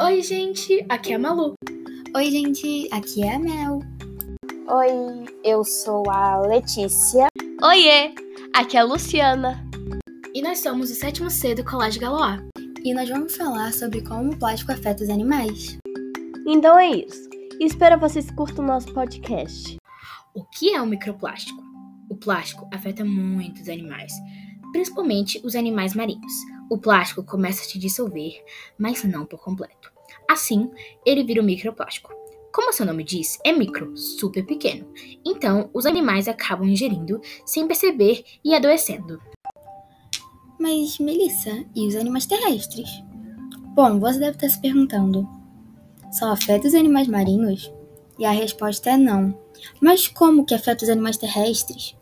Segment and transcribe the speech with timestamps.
[0.00, 1.54] Oi, gente, aqui é a Malu.
[2.14, 3.80] Oi, gente, aqui é a Mel.
[4.68, 7.26] Oi, eu sou a Letícia.
[7.60, 8.14] Oiê,
[8.54, 9.60] aqui é a Luciana.
[10.32, 12.38] E nós somos o sétimo C do Colégio Galoá.
[12.84, 15.76] E nós vamos falar sobre como o plástico afeta os animais.
[16.46, 17.28] Então é isso.
[17.60, 19.78] Espero vocês curtam o nosso podcast.
[20.32, 21.60] O que é o microplástico?
[22.08, 24.12] O plástico afeta muitos animais,
[24.70, 26.32] principalmente os animais marinhos.
[26.70, 28.44] O plástico começa a se dissolver,
[28.78, 29.90] mas não por completo.
[30.28, 30.70] Assim,
[31.04, 32.12] ele vira o microplástico.
[32.52, 34.86] Como seu nome diz, é micro, super pequeno.
[35.24, 39.20] Então, os animais acabam ingerindo sem perceber e adoecendo.
[40.58, 42.88] Mas, Melissa, e os animais terrestres?
[43.74, 45.26] Bom, você deve estar se perguntando:
[46.10, 47.72] só afeta os animais marinhos?
[48.18, 49.38] E a resposta é não.
[49.80, 51.96] Mas como que afeta os animais terrestres?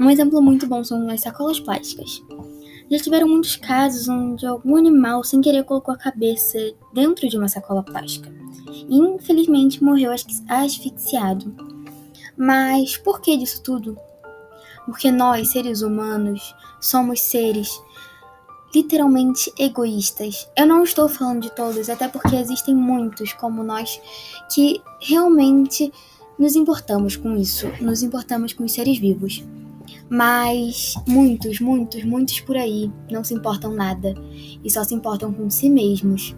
[0.00, 2.22] Um exemplo muito bom são as sacolas plásticas.
[2.90, 6.58] Já tiveram muitos casos onde algum animal sem querer colocou a cabeça
[6.92, 8.32] dentro de uma sacola plástica
[8.88, 10.10] e infelizmente morreu
[10.48, 11.54] asfixiado.
[12.36, 13.98] Mas por que disso tudo?
[14.86, 17.78] Porque nós, seres humanos, somos seres
[18.74, 20.48] literalmente egoístas.
[20.56, 24.00] Eu não estou falando de todos, até porque existem muitos como nós
[24.54, 25.92] que realmente
[26.38, 29.42] nos importamos com isso, nos importamos com os seres vivos.
[30.10, 34.14] Mas muitos, muitos, muitos por aí não se importam nada
[34.64, 36.34] e só se importam com si mesmos.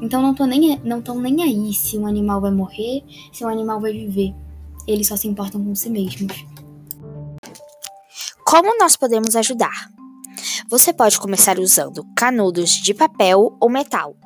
[0.00, 3.80] Então não estão nem, não nem aí se um animal vai morrer, se um animal
[3.80, 4.34] vai viver.
[4.86, 6.46] Eles só se importam com si mesmos.
[8.44, 9.90] Como nós podemos ajudar?
[10.70, 14.16] Você pode começar usando canudos de papel ou metal,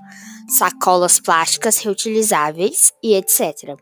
[0.48, 3.76] sacolas plásticas reutilizáveis e etc.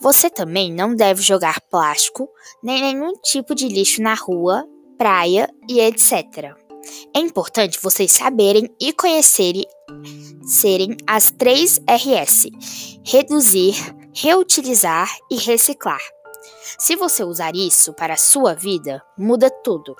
[0.00, 2.28] Você também não deve jogar plástico
[2.62, 4.66] nem nenhum tipo de lixo na rua,
[4.98, 6.54] praia e etc.
[7.14, 9.64] É importante vocês saberem e conhecerem
[10.44, 12.48] serem as três RS:
[13.04, 13.74] reduzir,
[14.14, 16.00] reutilizar e reciclar.
[16.78, 19.94] Se você usar isso para a sua vida, muda tudo.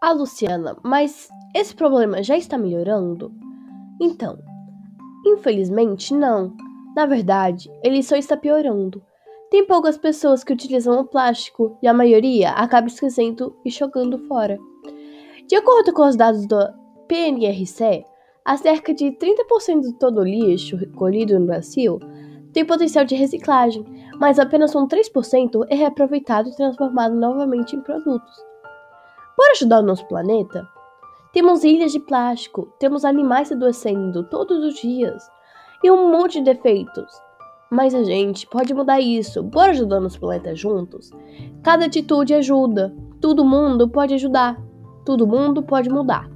[0.00, 3.32] Ah, Luciana, mas esse problema já está melhorando?
[4.00, 4.38] Então,
[5.26, 6.56] infelizmente não.
[6.94, 9.02] Na verdade, ele só está piorando.
[9.50, 14.58] Tem poucas pessoas que utilizam o plástico e a maioria acaba esquecendo e jogando fora.
[15.46, 16.56] De acordo com os dados do
[17.08, 18.04] PNRC,
[18.44, 21.98] a cerca de 30% de todo o lixo recolhido no Brasil
[22.52, 23.84] tem potencial de reciclagem,
[24.18, 28.44] mas apenas um 3% é reaproveitado e transformado novamente em produtos.
[29.36, 30.68] Para ajudar o nosso planeta,
[31.32, 35.22] temos ilhas de plástico, temos animais adoecendo todos os dias
[35.82, 37.10] e um monte de defeitos.
[37.70, 39.42] Mas a gente pode mudar isso.
[39.42, 41.10] Bora ajudar nosso planeta juntos?
[41.62, 42.94] Cada atitude ajuda.
[43.20, 44.60] Todo mundo pode ajudar.
[45.04, 46.28] Todo mundo pode mudar.